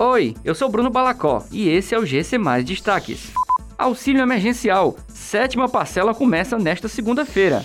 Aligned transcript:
Oi, 0.00 0.36
eu 0.44 0.54
sou 0.54 0.68
Bruno 0.68 0.90
Balacó 0.90 1.42
e 1.50 1.68
esse 1.68 1.92
é 1.92 1.98
o 1.98 2.06
GC 2.06 2.38
Mais 2.38 2.64
Destaques. 2.64 3.32
Auxílio 3.76 4.22
emergencial, 4.22 4.94
sétima 5.08 5.68
parcela 5.68 6.14
começa 6.14 6.56
nesta 6.56 6.86
segunda-feira. 6.86 7.64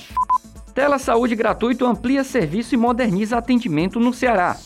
Tela 0.74 0.98
Saúde 0.98 1.36
gratuito 1.36 1.86
amplia 1.86 2.24
serviço 2.24 2.74
e 2.74 2.78
moderniza 2.78 3.38
atendimento 3.38 4.00
no 4.00 4.12
Ceará. 4.12 4.58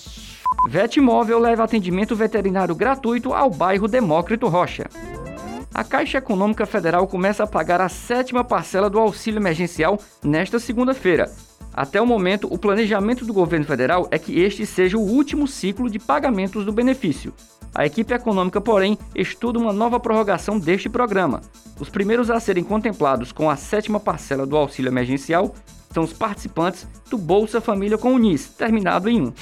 Vetmóvel 0.70 1.40
leva 1.40 1.66
atendimento 1.66 2.16
veterinário 2.16 2.74
gratuito 2.74 3.34
ao 3.34 3.50
bairro 3.50 3.90
Demócrito 3.90 4.48
Rocha. 4.48 4.86
A 5.74 5.84
Caixa 5.84 6.20
Econômica 6.20 6.66
Federal 6.66 7.06
começa 7.06 7.44
a 7.44 7.48
pagar 7.48 7.82
a 7.82 7.90
sétima 7.90 8.46
parcela 8.46 8.90
do 8.90 8.98
auxílio 8.98 9.40
emergencial 9.40 10.00
nesta 10.24 10.58
segunda-feira. 10.58 11.30
Até 11.78 12.02
o 12.02 12.08
momento, 12.08 12.52
o 12.52 12.58
planejamento 12.58 13.24
do 13.24 13.32
governo 13.32 13.64
federal 13.64 14.08
é 14.10 14.18
que 14.18 14.40
este 14.40 14.66
seja 14.66 14.98
o 14.98 15.08
último 15.08 15.48
ciclo 15.48 15.88
de 15.88 16.00
pagamentos 16.00 16.66
do 16.66 16.72
benefício. 16.72 17.32
A 17.76 17.86
equipe 17.86 18.12
econômica, 18.16 18.60
porém, 18.60 18.98
estuda 19.14 19.60
uma 19.60 19.72
nova 19.72 20.00
prorrogação 20.00 20.58
deste 20.58 20.90
programa. 20.90 21.40
Os 21.80 21.88
primeiros 21.88 22.32
a 22.32 22.40
serem 22.40 22.64
contemplados 22.64 23.32
com 23.32 23.48
a 23.48 23.56
sétima 23.56 24.00
parcela 24.00 24.44
do 24.44 24.58
auxílio 24.58 24.90
emergencial 24.90 25.54
são 25.94 26.02
os 26.02 26.12
participantes 26.12 26.88
do 27.12 27.18
Bolsa 27.20 27.62
Família 27.62 27.96
com 27.96 28.12
Unis, 28.16 28.50
terminado 28.50 29.08
em 29.08 29.22
1. 29.22 29.34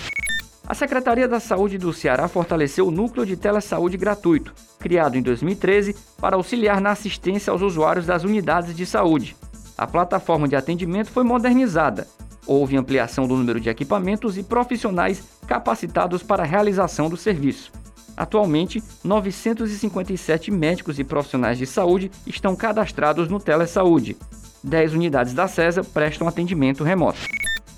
A 0.67 0.73
Secretaria 0.73 1.29
da 1.29 1.39
Saúde 1.39 1.77
do 1.77 1.93
Ceará 1.93 2.27
fortaleceu 2.27 2.85
o 2.85 2.91
núcleo 2.91 3.25
de 3.25 3.37
telesaúde 3.37 3.95
gratuito, 3.95 4.53
criado 4.77 5.17
em 5.17 5.21
2013 5.21 5.95
para 6.19 6.35
auxiliar 6.35 6.81
na 6.81 6.91
assistência 6.91 7.49
aos 7.49 7.61
usuários 7.61 8.05
das 8.05 8.25
unidades 8.25 8.75
de 8.75 8.85
saúde. 8.85 9.37
A 9.77 9.87
plataforma 9.87 10.49
de 10.49 10.55
atendimento 10.57 11.11
foi 11.11 11.23
modernizada. 11.23 12.07
Houve 12.47 12.77
ampliação 12.77 13.27
do 13.27 13.35
número 13.35 13.59
de 13.59 13.69
equipamentos 13.69 14.37
e 14.37 14.43
profissionais 14.43 15.23
capacitados 15.47 16.21
para 16.21 16.43
a 16.43 16.45
realização 16.45 17.09
do 17.09 17.17
serviço. 17.17 17.71
Atualmente, 18.15 18.81
957 19.03 20.49
médicos 20.51 20.99
e 20.99 21.03
profissionais 21.03 21.57
de 21.57 21.65
saúde 21.65 22.09
estão 22.25 22.55
cadastrados 22.55 23.27
no 23.27 23.39
Telesaúde. 23.39 24.15
10 24.63 24.93
unidades 24.93 25.33
da 25.33 25.47
CESA 25.47 25.83
prestam 25.83 26.27
atendimento 26.27 26.83
remoto. 26.83 27.19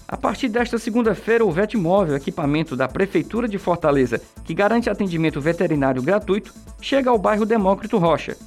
A 0.07 0.15
partir 0.15 0.47
desta 0.47 0.77
segunda-feira, 0.77 1.43
o 1.43 1.51
Vetmóvel, 1.51 2.15
equipamento 2.15 2.77
da 2.77 2.87
Prefeitura 2.87 3.45
de 3.45 3.57
Fortaleza, 3.57 4.21
que 4.45 4.53
garante 4.53 4.89
atendimento 4.89 5.41
veterinário 5.41 6.01
gratuito, 6.01 6.53
chega 6.79 7.09
ao 7.09 7.17
bairro 7.17 7.45
Demócrito 7.45 7.97
Rocha. 7.97 8.37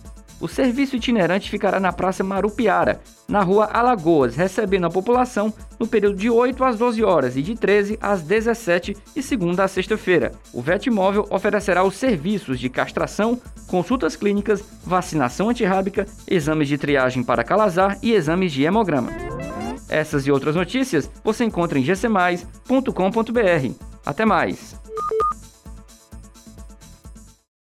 O 0.41 0.49
serviço 0.49 0.97
itinerante 0.97 1.51
ficará 1.51 1.79
na 1.79 1.93
Praça 1.93 2.25
Marupiara, 2.25 3.01
na 3.29 3.43
rua 3.43 3.67
Alagoas, 3.67 4.35
recebendo 4.35 4.87
a 4.87 4.91
população 4.91 5.53
no 5.79 5.87
período 5.87 6.17
de 6.17 6.31
8 6.31 6.65
às 6.65 6.79
12 6.79 7.05
horas 7.05 7.37
e 7.37 7.43
de 7.43 7.55
13 7.55 7.99
às 8.01 8.23
17 8.23 8.97
e 9.15 9.23
segunda 9.23 9.65
a 9.65 9.69
sexta-feira. 9.69 10.33
O 10.53 10.63
Vetmóvel 10.63 11.27
oferecerá 11.31 11.85
os 11.85 11.95
serviços 11.95 12.59
de 12.59 12.71
castração, 12.71 13.39
consultas 13.67 14.17
clínicas, 14.17 14.65
vacinação 14.83 15.51
antirrábica, 15.51 16.07
exames 16.27 16.69
de 16.69 16.79
triagem 16.79 17.23
para 17.23 17.45
calazar 17.45 17.99
e 18.03 18.13
exames 18.13 18.51
de 18.51 18.65
hemograma. 18.65 19.11
Essas 19.91 20.27
e 20.27 20.31
outras 20.31 20.55
notícias 20.55 21.11
você 21.23 21.45
encontra 21.45 21.79
em 21.79 21.83
gcmais.com.br. 21.83 23.75
Até 24.07 24.25
mais! 24.25 24.90